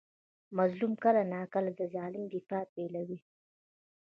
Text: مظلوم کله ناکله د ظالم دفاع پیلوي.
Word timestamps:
مظلوم 0.57 0.93
کله 1.03 1.21
ناکله 1.33 1.71
د 1.79 1.81
ظالم 1.93 2.23
دفاع 2.33 2.63
پیلوي. 2.73 3.19